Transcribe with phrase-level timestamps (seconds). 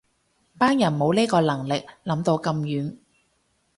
[0.57, 2.97] 班人冇呢個能力諗到咁遠